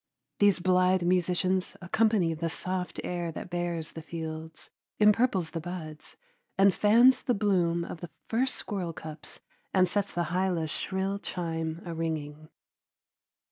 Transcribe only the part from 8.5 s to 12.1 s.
squirrelcups and sets the hyla's shrill chime a